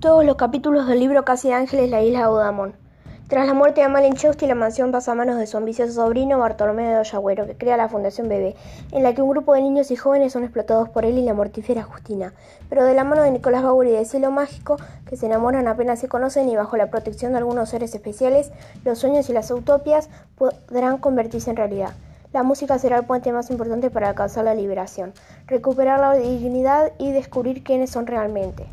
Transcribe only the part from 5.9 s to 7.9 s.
sobrino Bartolomé de Ollagüero, que crea la